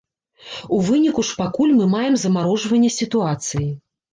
[0.77, 3.67] У выніку ж пакуль мы маем замарожванне сітуацыі.